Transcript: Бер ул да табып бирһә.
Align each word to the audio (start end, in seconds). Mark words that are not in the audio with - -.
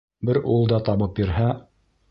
Бер 0.29 0.39
ул 0.53 0.65
да 0.73 0.81
табып 0.89 1.15
бирһә. 1.21 1.55